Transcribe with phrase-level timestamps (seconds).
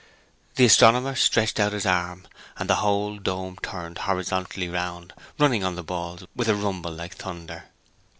[0.55, 5.75] The astronomer stretched out his arm, and the whole dome turned horizontally round, running on
[5.75, 7.65] the balls with a rumble like thunder.